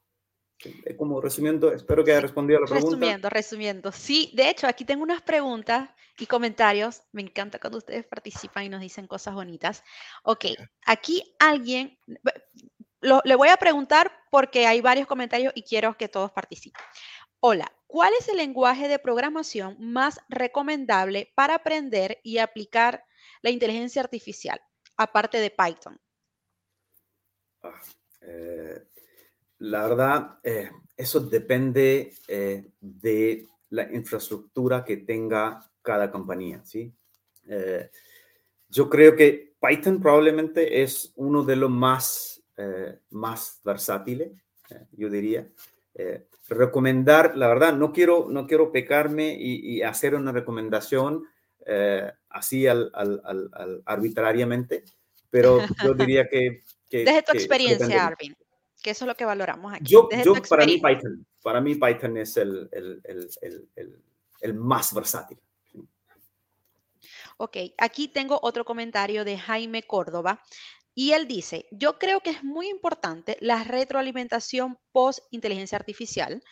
[0.98, 2.96] Como resumiendo, espero que haya respondido a la pregunta.
[2.96, 3.92] Resumiendo, resumiendo.
[3.92, 7.02] Sí, de hecho, aquí tengo unas preguntas y comentarios.
[7.14, 9.84] Me encanta cuando ustedes participan y nos dicen cosas bonitas.
[10.24, 10.46] Ok,
[10.86, 11.98] aquí alguien,
[13.02, 16.84] le voy a preguntar porque hay varios comentarios y quiero que todos participen.
[17.40, 23.06] Hola, ¿cuál es el lenguaje de programación más recomendable para aprender y aplicar
[23.42, 24.62] la inteligencia artificial,
[24.98, 25.98] aparte de Python?
[27.64, 27.82] Ah,
[28.22, 28.84] eh,
[29.60, 36.94] la verdad, eh, eso depende eh, de la infraestructura que tenga cada compañía, ¿sí?
[37.48, 37.90] Eh,
[38.70, 42.44] yo creo que Python probablemente es uno de los más,
[43.10, 44.32] más versátiles,
[44.92, 45.48] yo diría.
[46.48, 51.24] recomendar, la verdad, no quiero, no quiero pecarme y, hacer una recomendación
[52.30, 52.92] así al,
[53.86, 54.84] arbitrariamente,
[55.32, 56.64] pero yo diría que...
[56.88, 58.36] que Desde tu experiencia, Arvin
[58.82, 59.86] que eso es lo que valoramos aquí.
[59.86, 60.08] Yo,
[60.50, 62.70] para mí Python, para mí Python es el,
[64.42, 65.40] el, más versátil.
[67.38, 70.44] Ok, aquí tengo otro comentario de Jaime Córdoba
[70.94, 76.44] y él dice, yo creo que es muy importante la retroalimentación post inteligencia artificial.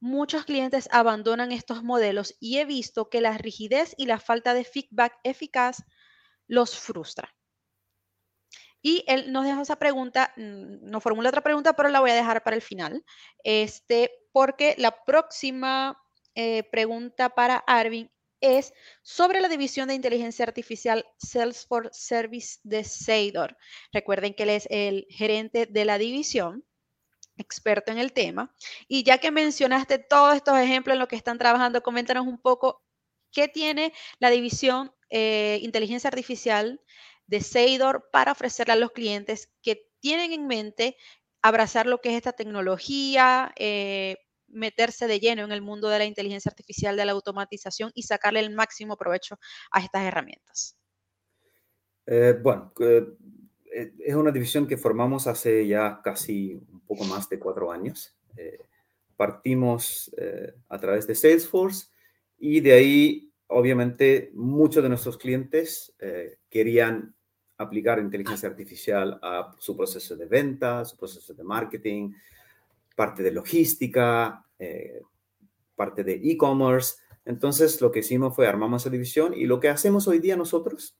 [0.00, 4.64] Muchos clientes abandonan estos modelos y he visto que la rigidez y la falta de
[4.64, 5.84] feedback eficaz
[6.46, 7.34] los frustra.
[8.86, 12.44] Y él nos deja esa pregunta, nos formula otra pregunta, pero la voy a dejar
[12.44, 13.02] para el final,
[13.42, 15.98] este, porque la próxima
[16.34, 18.10] eh, pregunta para Arvin
[18.42, 23.56] es sobre la división de inteligencia artificial Salesforce Service de Seidor.
[23.90, 26.62] Recuerden que él es el gerente de la división,
[27.38, 28.54] experto en el tema.
[28.86, 32.82] Y ya que mencionaste todos estos ejemplos en los que están trabajando, coméntanos un poco
[33.32, 36.82] qué tiene la división eh, inteligencia artificial
[37.26, 40.96] de Seidor para ofrecerle a los clientes que tienen en mente
[41.42, 44.16] abrazar lo que es esta tecnología, eh,
[44.48, 48.40] meterse de lleno en el mundo de la inteligencia artificial, de la automatización y sacarle
[48.40, 49.38] el máximo provecho
[49.70, 50.76] a estas herramientas?
[52.06, 53.06] Eh, bueno, eh,
[53.98, 58.16] es una división que formamos hace ya casi un poco más de cuatro años.
[59.16, 60.10] partimos
[60.68, 61.86] a través de Salesforce
[62.38, 65.94] y de ahí, obviamente, muchos de nuestros clientes
[66.48, 67.14] querían
[67.58, 72.12] aplicar inteligencia artificial a su proceso de venta, su proceso de marketing,
[72.94, 75.02] parte de logística, eh,
[75.74, 76.96] parte de e-commerce.
[77.24, 80.96] Entonces, lo que hicimos fue armamos esa división y lo que hacemos hoy día nosotros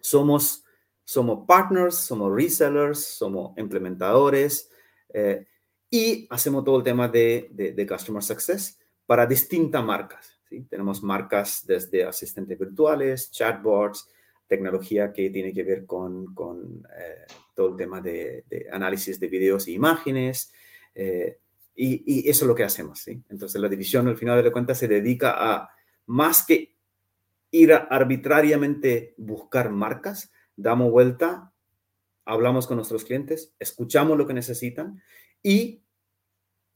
[0.00, 0.64] somos,
[1.04, 4.70] somos partners, somos resellers, somos implementadores
[5.12, 5.46] eh,
[5.90, 10.35] y hacemos todo el tema de, de, Customer Success para distintas marcas.
[10.48, 10.62] ¿Sí?
[10.68, 14.08] Tenemos marcas desde asistentes virtuales, chatbots,
[14.46, 19.66] tecnología que tiene que ver con, con eh, todo el tema de, análisis de videos
[19.66, 20.52] e imágenes.
[20.94, 21.38] Eh,
[21.74, 23.00] y, eso es lo que hacemos.
[23.00, 23.22] ¿sí?
[23.28, 25.70] Entonces la división al final de la cuenta se dedica a
[26.06, 26.76] más que
[27.50, 31.52] ir a arbitrariamente buscar marcas, damos vuelta,
[32.24, 35.02] hablamos con nuestros clientes, escuchamos lo que necesitan
[35.42, 35.82] y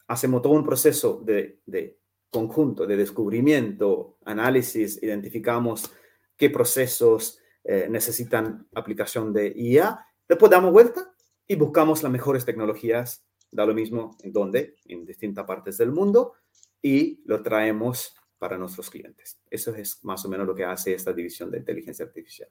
[0.06, 1.99] hacemos todo un proceso de, de
[2.31, 5.90] conjunto, de descubrimiento, análisis, identificamos
[6.37, 10.07] qué procesos, eh, necesitan aplicación de IA.
[10.29, 11.12] Después damos vuelta
[11.47, 16.35] y buscamos las mejores tecnologías, da lo mismo en dónde, en distintas partes del mundo,
[16.81, 19.38] y lo traemos para nuestros clientes.
[19.51, 22.49] Eso es más o menos lo que hace esta división de inteligencia artificial.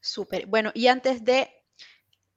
[0.00, 0.46] Súper.
[0.46, 1.48] Bueno, y antes de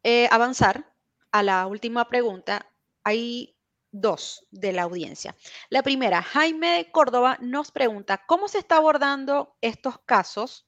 [0.04, 0.94] eh, avanzar
[1.32, 2.72] a la última pregunta,
[3.04, 3.57] hay
[4.02, 5.36] dos de la audiencia.
[5.70, 10.68] La primera, Jaime de Córdoba nos pregunta, ¿cómo se está abordando estos casos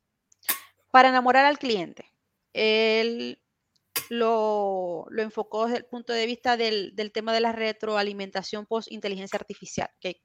[0.91, 2.05] para enamorar al cliente.
[2.53, 3.41] Él
[4.09, 9.89] lo, enfocó desde el punto de vista del, tema de la retroalimentación post inteligencia artificial,
[9.99, 10.21] que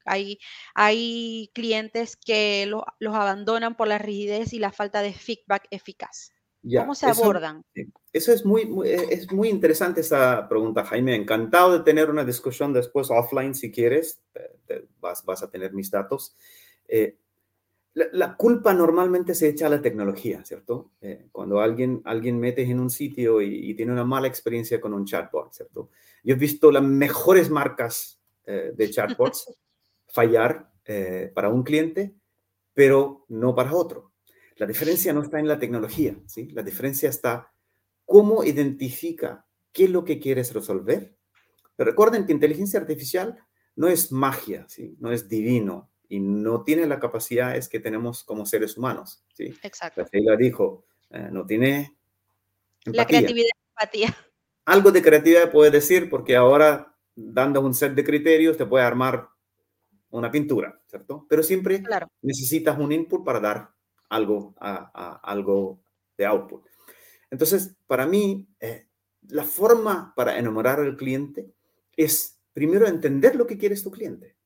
[0.75, 6.33] hay clientes que los abandonan por la rigidez y la falta de feedback eficaz.
[6.79, 7.63] ¿Cómo se abordan?
[8.13, 11.15] Eso es muy, eh, es muy interesante esa pregunta, Jaime.
[11.15, 14.23] Encantado de tener una discusión después offline si quieres.
[15.01, 16.37] vas, vas, a tener mis datos.
[16.89, 17.19] Eh,
[17.95, 20.91] la, culpa normalmente se echa a la tecnología, ¿cierto?
[21.01, 25.05] Eh, cuando alguien, alguien mete en un sitio y, tiene una mala experiencia con un
[25.05, 25.91] chatbot, ¿cierto?
[26.25, 29.55] Yo he visto las mejores marcas eh, de chatbots
[30.09, 32.15] fallar eh, para un cliente,
[32.73, 34.13] pero no para otro.
[34.57, 36.49] La diferencia no está en la tecnología, ¿sí?
[36.51, 37.53] La diferencia está
[38.05, 41.17] cómo identifica qué es lo que quieres resolver.
[41.77, 43.39] Pero recuerden que inteligencia artificial
[43.77, 44.97] no es magia, ¿sí?
[45.01, 49.25] No es divino, y no tiene la capacidad es que tenemos como seres humanos.
[49.33, 49.55] ¿sí?
[49.63, 50.07] Exacto.
[50.13, 51.97] Ella dijo, eh, no tiene...
[52.85, 54.17] La creatividad empatía.
[54.67, 59.29] Algo de creatividad puede decir porque ahora dando un set de criterios te puede armar
[60.11, 61.27] una pintura, ¿cierto?
[61.29, 61.83] Pero siempre
[62.23, 63.74] necesitas un input para dar
[64.15, 65.81] algo, algo
[66.17, 66.65] de output.
[67.31, 68.87] Entonces, para mí, eh,
[69.29, 71.53] la forma para enamorar al cliente
[71.97, 74.37] es primero entender lo que quieres tu cliente.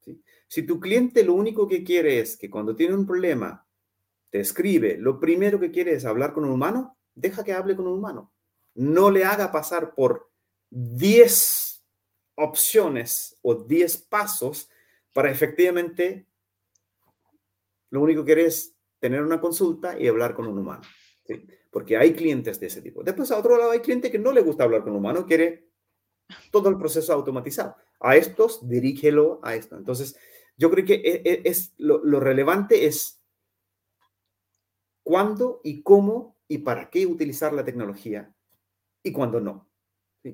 [0.46, 3.66] Si tu cliente lo único que quiere es que cuando tiene un problema
[4.30, 7.86] te escribe, lo primero que quiere es hablar con un humano, deja que hable con
[7.86, 8.32] un humano.
[8.74, 10.30] No le haga pasar por
[10.70, 11.84] 10
[12.36, 14.70] opciones o 10 pasos
[15.12, 16.26] para efectivamente
[17.90, 20.82] lo único que quiere es tener una consulta y hablar con un humano.
[21.70, 23.02] Porque hay clientes de ese tipo.
[23.02, 25.68] Después, a otro lado, hay cliente que no le gusta hablar con un humano, quiere
[26.50, 27.76] todo el proceso automatizado.
[28.00, 29.76] A estos, dirígelo a esto.
[29.76, 30.16] Entonces,
[30.56, 33.22] yo creo que e, e, es, lo, relevante es
[35.02, 38.34] cuándo y cómo y para qué utilizar la tecnología
[39.02, 39.68] y cuándo no.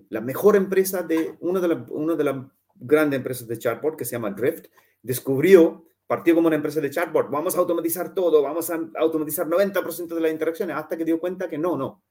[0.09, 2.37] La mejor empresa de, una de, una de las
[2.75, 4.67] grandes empresas de chatbot que se llama Drift,
[5.03, 10.15] descubrió, partió como una empresa de chatbot, vamos a automatizar todo, vamos a automatizar 90%
[10.15, 12.03] de las interacciones, hasta que dio cuenta que no, no.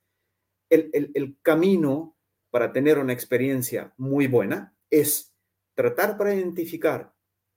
[0.69, 2.17] El, el, el camino
[2.49, 5.33] para tener una experiencia muy buena es
[5.75, 7.13] tratar para identificar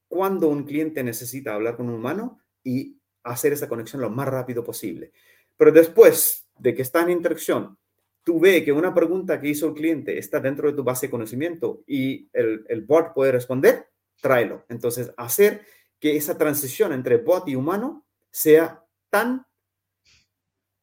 [0.08, 4.64] cuando un cliente necesita hablar con un humano y hacer esa conexión lo más rápido
[4.64, 5.12] posible.
[5.56, 7.78] Pero después de que está en interacción,
[8.22, 11.10] tú ves que una pregunta que hizo el cliente está dentro de tu base de
[11.10, 13.88] conocimiento y el, el bot puede responder,
[14.20, 14.64] tráelo.
[14.68, 15.66] Entonces, hacer
[16.00, 19.46] que esa transición entre bot y humano sea tan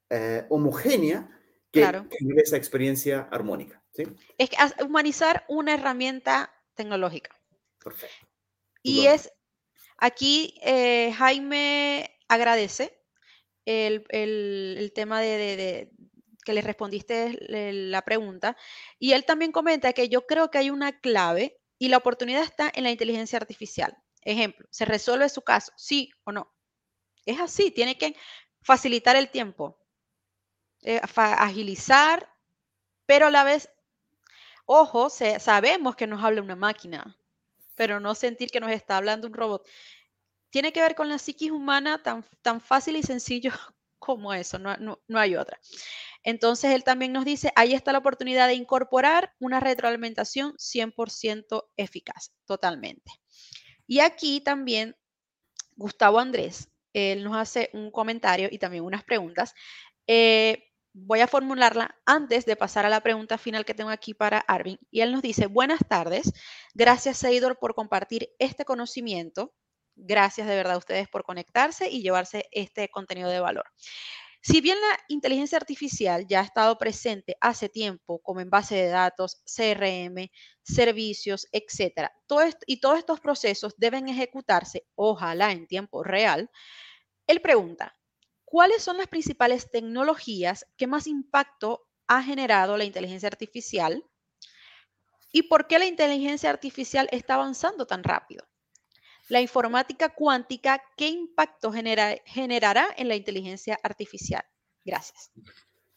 [0.10, 1.30] eh, homogénea
[1.72, 2.08] que claro.
[2.38, 3.84] esa experiencia armónica.
[3.94, 4.04] ¿sí?
[4.38, 7.40] Es que humanizar una herramienta tecnológica.
[7.84, 8.28] Perfecto.
[8.84, 9.32] Y es,
[9.98, 13.00] aquí eh, Jaime agradece
[13.66, 15.92] el, tema de,
[16.44, 18.58] que le respondiste la pregunta.
[19.00, 22.72] Y él también comenta que yo creo que hay una clave y la oportunidad está
[22.74, 23.98] en la inteligencia artificial.
[24.26, 25.72] Ejemplo, ¿se resuelve su caso?
[25.78, 26.52] Sí o no.
[27.26, 28.16] Es así, tiene que
[28.62, 29.78] facilitar el tiempo,
[30.82, 32.30] eh, agilizar,
[33.06, 33.70] pero a la vez,
[34.66, 37.18] ojo, sabemos que nos habla una máquina
[37.76, 39.68] pero no sentir que nos está hablando un robot.
[40.50, 43.52] Tiene que ver con la psiquis humana tan, tan fácil y sencillo
[44.00, 45.60] como eso, no, no, hay otra.
[46.24, 52.34] Entonces, él también nos dice, ahí está la oportunidad de incorporar una retroalimentación 100% eficaz,
[52.46, 53.23] totalmente.
[53.88, 54.96] Y aquí también
[55.76, 59.54] Gustavo Andrés, él nos hace un comentario y también unas preguntas.
[60.08, 64.40] Eh, voy a formularla antes de pasar a la pregunta final que tengo aquí para
[64.40, 64.78] Arvin.
[64.92, 66.32] Y él nos dice, buenas tardes,
[66.74, 69.54] gracias Seidor por compartir este conocimiento.
[69.96, 73.66] Gracias de verdad a ustedes por conectarse y llevarse este contenido de valor.
[74.46, 78.90] Si bien la inteligencia artificial ya ha estado presente hace tiempo, como en base de
[78.90, 80.30] datos, CRM,
[80.62, 86.50] servicios, etcétera, todo y todos estos procesos deben ejecutarse, ojalá en tiempo real,
[87.28, 87.98] él pregunta,
[88.44, 94.04] ¿cuáles son las principales tecnologías que más impacto ha generado la inteligencia artificial?
[95.34, 98.46] ¿Y por qué la inteligencia artificial está avanzando tan rápido?
[99.30, 104.44] La informática cuántica, ¿qué impacto generará en la inteligencia artificial?
[104.84, 105.32] Gracias.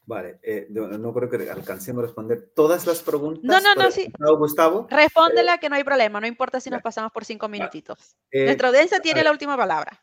[0.05, 3.43] Vale, eh, no, creo que alcancemos a responder todas las preguntas.
[3.43, 4.13] No, no, no, sí.
[4.39, 4.87] Gustavo.
[4.89, 8.17] Respóndela que no hay problema, no importa si nos pasamos por cinco minutitos.
[8.31, 10.01] Eh, Nuestra audiencia tiene la última palabra.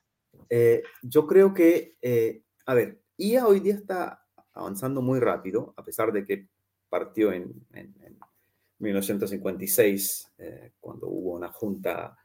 [0.49, 5.83] Eh, yo creo que, eh, a ver, IA hoy día está avanzando muy rápido, a
[5.83, 6.47] pesar de que
[6.89, 7.65] partió en,
[8.79, 12.17] 1956, eh, cuando hubo una junta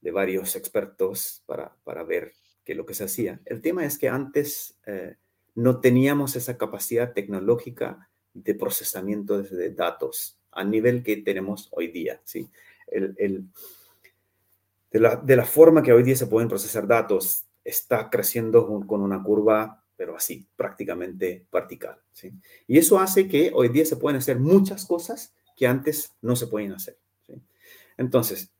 [0.00, 2.32] de varios expertos para, para, ver
[2.64, 3.40] qué es lo que se hacía.
[3.44, 4.78] El tema es que antes
[5.54, 12.20] no teníamos esa capacidad tecnológica de procesamiento de datos a nivel que tenemos hoy día.
[12.24, 12.48] ¿sí?
[12.86, 13.44] El, el,
[14.90, 19.02] de, la, de la forma que hoy día se pueden procesar datos está creciendo con
[19.02, 21.98] una curva, pero así, prácticamente vertical.
[22.12, 22.32] ¿sí?
[22.66, 26.46] Y eso hace que hoy día se pueden hacer muchas cosas que antes no se
[26.46, 26.98] pueden hacer.
[27.98, 28.50] Entonces,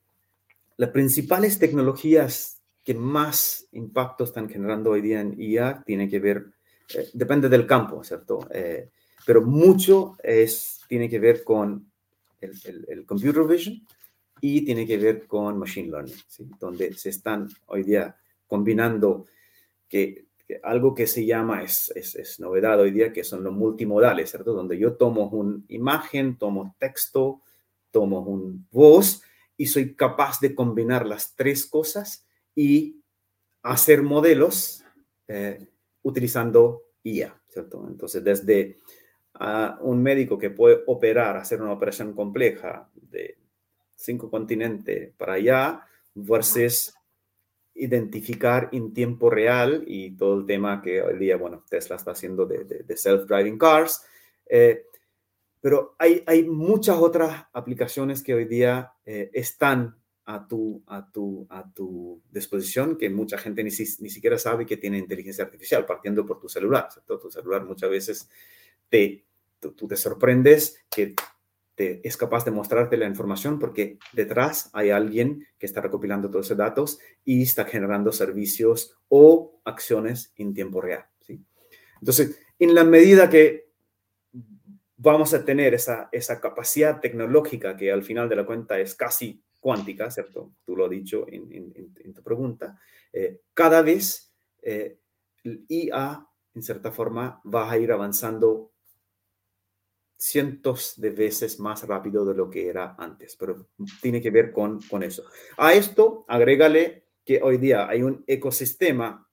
[0.81, 6.55] las principales tecnologías que más impacto están generando hoy día en IA tiene que ver,
[6.95, 8.49] eh, depende del campo, ¿cierto?
[8.51, 8.89] Eh,
[9.27, 11.93] pero mucho es, tiene que ver con
[12.41, 13.87] el, el, computer vision
[14.41, 16.49] y tiene que ver con machine learning, ¿sí?
[16.59, 18.17] donde se están hoy día
[18.47, 19.27] combinando
[19.87, 20.29] que,
[20.63, 24.55] algo que se llama, es, es, novedad hoy día, que son los multimodales, ¿cierto?
[24.55, 27.43] Donde yo tomo una imagen, tomo texto,
[27.91, 29.23] tomo un voz
[29.61, 33.03] y soy capaz de combinar las tres cosas y
[33.63, 34.83] hacer modelos
[35.29, 35.69] eh,
[36.01, 37.87] utilizando IA, ¿cierto?
[37.87, 38.79] Entonces, desde
[39.35, 43.37] ah, un médico que puede operar, hacer una operación compleja de
[43.97, 46.95] cinco continentes para allá, versus
[47.75, 52.47] identificar en tiempo real y todo el tema que hoy día, bueno, Tesla está haciendo
[52.47, 54.07] de, de, self-driving cars.
[54.47, 54.87] Eh,
[55.61, 61.47] pero hay, hay muchas otras aplicaciones que hoy día eh, están a tu, a, tu,
[61.51, 66.25] a tu disposición que mucha gente ni, ni siquiera sabe que tiene inteligencia artificial, partiendo
[66.25, 66.89] por tu celular.
[67.05, 68.29] Tu celular muchas veces
[68.89, 69.25] te,
[69.59, 71.15] tú te sorprendes que
[71.81, 76.59] es capaz de mostrarte la información porque detrás hay alguien que está recopilando todos esos
[76.59, 81.07] datos y está generando servicios o acciones en tiempo real.
[81.21, 81.43] ¿sí?
[82.01, 83.70] Entonces, en la medida que
[85.03, 89.43] vamos a tener esa, esa capacidad tecnológica que al final de la cuenta es casi
[89.59, 90.53] cuántica, ¿cierto?
[90.65, 92.79] Tú lo has dicho en, tu pregunta.
[93.13, 94.99] Eh, cada vez eh,
[95.45, 98.73] el IA, en cierta forma, va a ir avanzando
[100.19, 103.69] cientos de veces más rápido de lo que era antes, pero
[104.03, 105.25] tiene que ver con, con eso.
[105.57, 109.27] A esto, agrégale que hoy día hay un ecosistema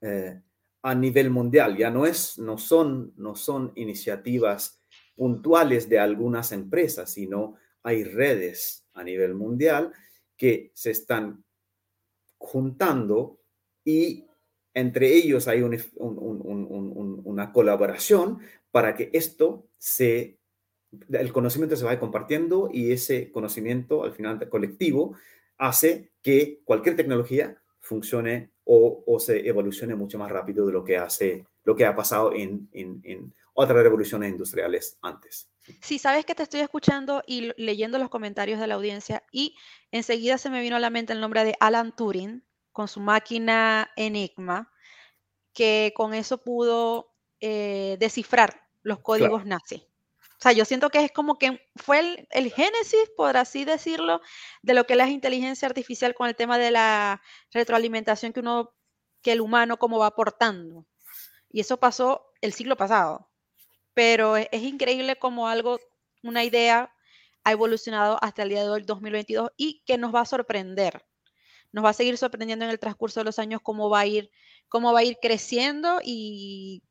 [0.00, 0.40] eh,
[0.80, 4.80] a nivel mundial, ya no, es, no, son, no son iniciativas
[5.16, 9.92] puntuales de algunas empresas, sino hay redes a nivel mundial
[10.36, 11.44] que se están
[12.38, 13.40] juntando
[13.84, 14.26] y
[14.74, 20.38] entre ellos hay una colaboración para que esto se,
[21.10, 25.14] el conocimiento se vaya compartiendo y ese conocimiento al final colectivo
[25.58, 31.46] hace que cualquier tecnología funcione o, se evolucione mucho más rápido de lo que hace,
[31.64, 35.48] lo que ha pasado en, en otras revoluciones industriales antes.
[35.80, 39.56] Sí, sabes que te estoy escuchando y leyendo los comentarios de la audiencia y
[39.90, 43.90] enseguida se me vino a la mente el nombre de Alan Turing con su máquina
[43.96, 44.70] Enigma,
[45.54, 49.86] que con eso pudo eh, descifrar los códigos nazi.
[50.20, 54.20] O sea, yo siento que es como que fue el, génesis, por así decirlo,
[54.62, 58.74] de lo que es la inteligencia artificial con el tema de la retroalimentación que uno,
[59.22, 60.86] que el humano como va aportando.
[61.48, 63.30] Y eso pasó el siglo pasado.
[63.94, 65.78] Pero es, increíble como algo,
[66.22, 66.92] una idea
[67.44, 71.04] ha evolucionado hasta el día de hoy, 2022, y que nos va a sorprender.
[71.72, 74.30] Nos va a seguir sorprendiendo en el transcurso de los años cómo va a ir
[74.68, 76.82] cómo va a ir creciendo y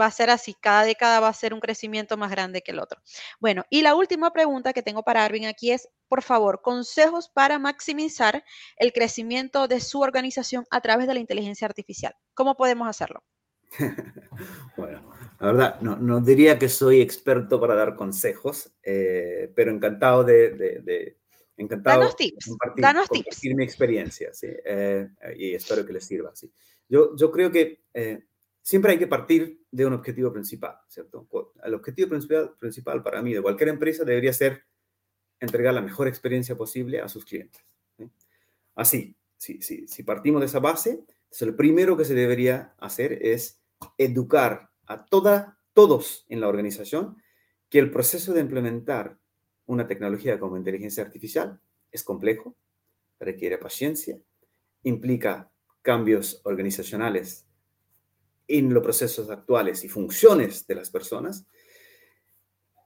[0.00, 2.78] va a ser así, cada década va a ser un crecimiento más grande que el
[2.78, 3.00] otro.
[3.40, 7.58] Bueno, y la última pregunta que tengo para Arvin aquí es, por favor, consejos para
[7.58, 8.44] maximizar
[8.76, 12.14] el crecimiento de su organización a través de la inteligencia artificial.
[12.34, 13.22] ¿Cómo podemos hacerlo?
[14.76, 15.11] bueno,
[15.42, 21.18] la verdad, no, diría que soy experto para dar consejos, eh, pero encantado de,
[21.56, 23.44] encantado danos tips, compartir, danos tips.
[23.56, 24.46] mi experiencia, ¿sí?
[24.64, 26.30] Eh, y espero que les sirva.
[26.36, 26.48] ¿sí?
[26.88, 28.24] Yo, yo creo que eh,
[28.62, 31.26] siempre hay que partir de un objetivo principal, ¿cierto?
[31.64, 34.62] El objetivo principal, principal para mí de cualquier empresa debería ser
[35.40, 37.64] entregar la mejor experiencia posible a sus clientes.
[38.76, 40.90] Así, si, si, si partimos de esa base,
[41.24, 43.60] entonces lo primero que se debería hacer es
[43.98, 47.16] educar a toda, todos en la organización
[47.68, 49.18] que el proceso de implementar
[49.66, 52.56] una tecnología como inteligencia artificial es complejo,
[53.18, 54.20] requiere paciencia,
[54.82, 57.46] implica cambios organizacionales
[58.48, 61.46] en los procesos actuales y funciones de las personas.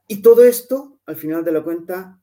[0.06, 2.20] Y todo esto, al final de la cuenta,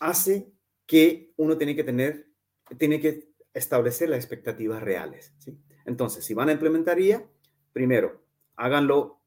[0.00, 0.52] hace
[0.86, 2.28] que uno tiene que tener,
[2.78, 5.32] tiene que establecer las expectativas reales.
[5.86, 7.26] Entonces, si van a implementar IA,
[7.72, 8.22] primero,
[8.56, 9.20] háganlo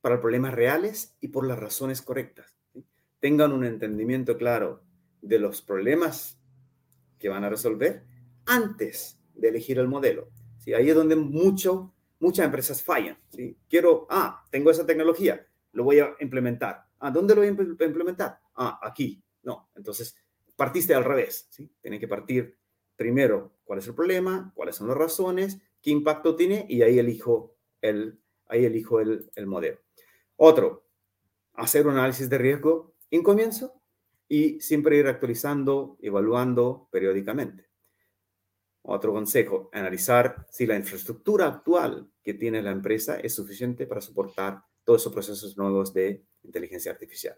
[0.00, 2.56] para problemas reales y por las razones correctas.
[3.20, 4.82] Tengan un entendimiento claro
[5.20, 6.40] de los problemas
[7.18, 8.04] que van a resolver
[8.46, 10.28] antes de elegir el modelo.
[10.58, 10.74] ¿sí?
[10.74, 13.18] Ahí es donde mucho muchas empresas fallan.
[13.30, 13.58] ¿sí?
[13.68, 16.86] Quiero, ah, tengo esa tecnología, lo voy a implementar.
[17.00, 18.38] Ah, ¿dónde lo voy a implementar?
[18.54, 19.22] Ah, aquí.
[19.42, 20.16] No, entonces
[20.54, 21.48] partiste al revés.
[21.50, 21.70] ¿sí?
[21.80, 22.56] Tienen que partir
[22.96, 27.56] primero cuál es el problema, cuáles son las razones, qué impacto tiene y ahí elijo
[27.80, 28.21] el,
[28.52, 29.78] ahí elijo el, el modelo.
[30.36, 30.86] Otro,
[31.54, 33.80] hacer un análisis de riesgo en comienzo
[34.28, 37.68] y siempre ir actualizando, evaluando periódicamente.
[38.82, 44.62] Otro consejo, analizar si la infraestructura actual que tiene la empresa es suficiente para soportar
[44.84, 47.36] todos esos procesos nuevos de inteligencia artificial.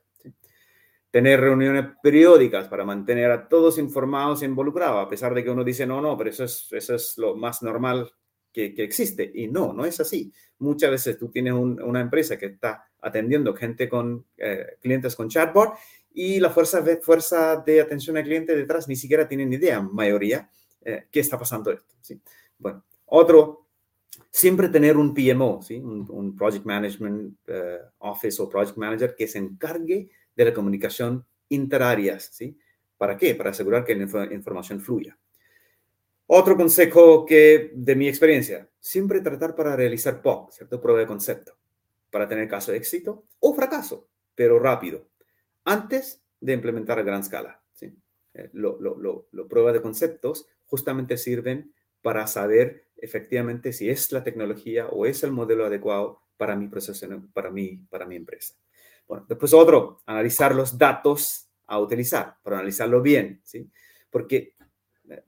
[1.10, 5.62] Tener reuniones periódicas para mantener a todos informados e involucrados, a pesar de que uno
[5.62, 8.10] dice, no, no, pero eso es, eso es lo más normal
[8.54, 9.30] que, que existe.
[9.34, 10.32] Y no, no es así.
[10.60, 15.74] Muchas veces tú tienes una empresa que está atendiendo gente con eh, clientes con chatbot
[16.14, 20.48] y la fuerza de, fuerza de atención al cliente detrás ni siquiera tienen idea, mayoría
[20.82, 21.94] eh, qué está pasando esto.
[22.00, 22.20] ¿sí?
[22.56, 23.66] Bueno, otro,
[24.30, 25.76] siempre tener un PMO, ¿sí?
[25.78, 32.30] un, Project Management eh, Office o Project Manager que se encargue de la comunicación interáreas.
[32.32, 32.56] ¿sí?
[32.96, 33.34] ¿Para qué?
[33.34, 35.18] Para asegurar que la información fluya.
[36.26, 40.80] Otro consejo que de mi experiencia, siempre tratar para realizar POC, ¿cierto?
[40.80, 41.56] Prueba de concepto,
[42.10, 45.08] para tener caso de éxito o fracaso, pero rápido,
[45.64, 47.62] antes de implementar a gran escala.
[47.74, 47.94] ¿sí?
[48.34, 51.72] Eh, lo, lo, lo, prueba de conceptos justamente sirven
[52.02, 57.06] para saber efectivamente si es la tecnología o es el modelo adecuado para mi proceso,
[57.32, 58.54] para mi, para mi empresa.
[59.06, 63.70] Bueno, después otro, analizar los datos a utilizar, para analizarlo bien, ¿sí?
[64.10, 64.54] Porque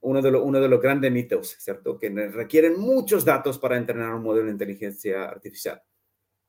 [0.01, 1.99] uno de, uno de los grandes mitos, ¿cierto?
[1.99, 5.83] Que requieren muchos datos para entrenar un modelo de inteligencia artificial.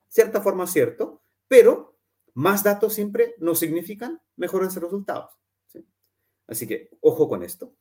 [0.08, 1.98] Cierta forma, cierto, pero
[2.34, 5.32] más datos siempre no significan mejores resultados.
[5.68, 5.86] ¿sí?
[6.48, 7.76] Así que ojo con esto.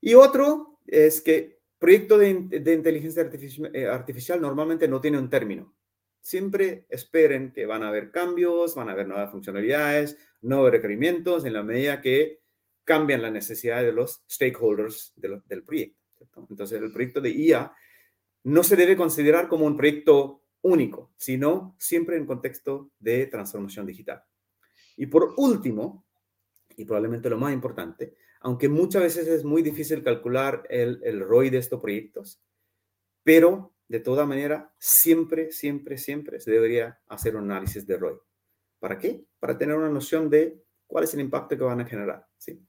[0.00, 3.30] Y otro es que proyecto de, inteligencia
[3.72, 5.74] eh, artificial, normalmente no tiene un término.
[6.20, 11.52] Siempre esperen que van a haber cambios, van a haber nuevas funcionalidades, nuevos requerimientos en
[11.52, 12.40] la medida que
[12.88, 16.00] cambian las necesidades de los stakeholders del proyecto.
[16.48, 17.70] Entonces, el proyecto de IA
[18.44, 24.24] no se debe considerar como un proyecto único, sino siempre en contexto de transformación digital.
[24.96, 26.06] Y por último,
[26.78, 31.50] y probablemente lo más importante, aunque muchas veces es muy difícil calcular el, el ROI
[31.50, 32.40] de estos proyectos,
[33.22, 38.16] pero de toda manera, siempre, siempre, siempre se debería hacer un análisis de ROI.
[38.78, 39.26] ¿Para qué?
[39.40, 42.26] Para tener una noción de cuál es el impacto que van a generar.
[42.36, 42.60] ¿sí?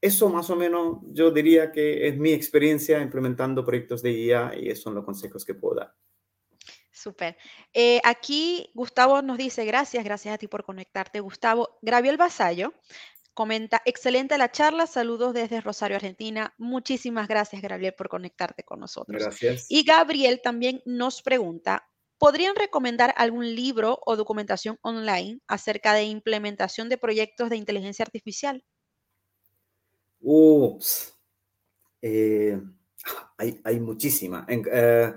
[0.00, 4.68] eso más o menos yo diría que es mi experiencia implementando proyectos de IA y
[4.68, 5.94] esos son los consejos que puedo dar.
[6.92, 7.36] Súper.
[7.72, 11.20] Eh, aquí Gustavo nos dice, gracias, gracias a ti por conectarte.
[11.20, 12.74] Gustavo, Graviel Vasallo
[13.38, 16.52] Comenta, excelente la charla, saludos desde Rosario, Argentina.
[16.58, 19.22] Muchísimas gracias, Gabriel, por conectarte con nosotros.
[19.22, 19.66] Gracias.
[19.68, 21.88] Y Gabriel también nos pregunta,
[22.18, 28.64] ¿podrían recomendar algún libro o documentación online acerca de implementación de proyectos de inteligencia artificial?
[30.20, 31.16] Ups.
[32.02, 32.60] Eh,
[33.38, 34.46] hay, hay muchísima.
[34.48, 35.12] Eh,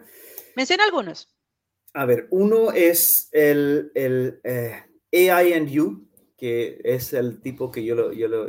[0.56, 1.36] Menciona algunos.
[1.94, 4.84] A ver, uno es el, el eh,
[5.30, 8.46] AI and You, que es el tipo que yo, lo, yo, lo,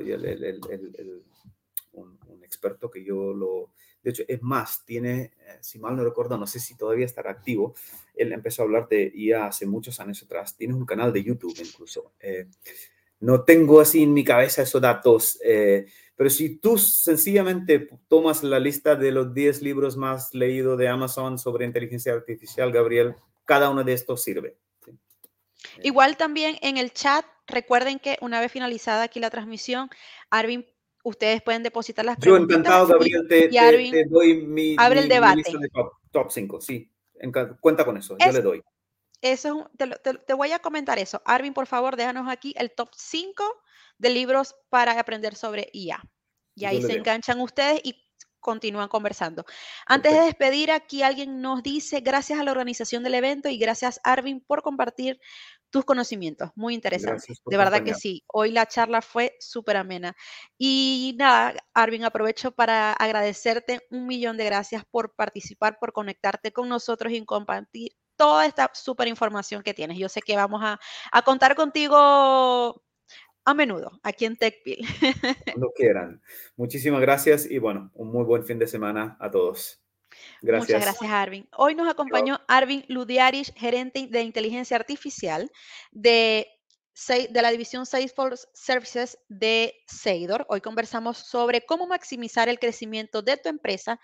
[1.93, 3.73] un, experto que yo lo
[4.03, 7.31] De hecho, es más, tiene, eh, si mal no recuerdo, no sé si todavía estará
[7.31, 7.75] activo,
[8.15, 10.57] él empezó a hablar de IA hace muchos años atrás.
[10.57, 12.13] Tiene un canal de YouTube incluso.
[12.21, 12.47] Eh,
[13.21, 15.87] no tengo así en mi cabeza esos datos, eh,
[16.17, 21.39] pero si tú sencillamente tomas la lista de los 10 libros más leídos de Amazon
[21.39, 24.57] sobre inteligencia artificial, Gabriel, cada uno de estos sirve.
[25.83, 29.89] Igual también en el chat, recuerden que una vez finalizada aquí la transmisión,
[30.31, 30.67] Arvin,
[31.03, 32.49] ustedes pueden depositar las preguntas.
[32.49, 35.37] Yo encantado, Gabriel, te, doy mi, abre el debate.
[35.37, 35.69] lista de
[36.11, 36.91] top 5, sí.
[37.61, 38.63] Cuenta con eso, yo le doy.
[39.21, 41.23] Eso, te, te, voy a comentar eso.
[41.25, 43.45] Arvin, por favor, déjanos aquí el top 5
[43.99, 46.03] de libros para aprender sobre IA.
[46.57, 48.05] Y ahí se enganchan ustedes y
[48.41, 49.47] continúan conversando.
[49.87, 54.01] Antes de despedir, aquí alguien nos dice, gracias a la organización del evento y gracias
[54.03, 55.21] Arvin por compartir
[55.73, 56.51] tus conocimientos.
[56.55, 57.35] Muy interesante.
[57.47, 58.23] De verdad que sí.
[58.29, 60.15] Hoy la charla fue súper amena.
[60.57, 66.69] Y nada, Arvin, aprovecho para agradecerte un millón de gracias por participar, por conectarte con
[66.69, 69.99] nosotros y compartir toda esta súper información que tienes.
[69.99, 70.79] Yo sé que vamos a,
[71.11, 72.85] a contar contigo
[73.45, 74.87] a menudo aquí en TechPil.
[75.55, 76.23] Cuando quieran.
[76.55, 79.82] Muchísimas gracias y bueno, un muy buen fin de semana a todos.
[80.41, 80.69] Gracias.
[80.69, 81.49] Muchas gracias, Arvin.
[81.57, 85.51] Hoy nos acompañó Arvin Ludiarish, gerente de inteligencia artificial
[85.91, 86.49] de
[87.31, 90.45] de la división Salesforce Services de Seidor.
[90.49, 93.99] Hoy conversamos sobre cómo maximizar el crecimiento de tu empresa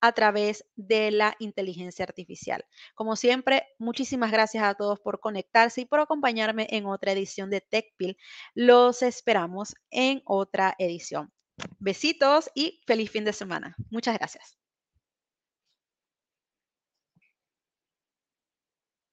[0.00, 2.64] a través de la inteligencia artificial.
[2.94, 7.62] Como siempre, muchísimas gracias a todos por conectarse y por acompañarme en otra edición de
[7.62, 8.18] TechPil.
[8.54, 11.32] Los esperamos en otra edición.
[11.78, 13.74] Besitos y feliz fin de semana.
[13.90, 14.58] Muchas gracias.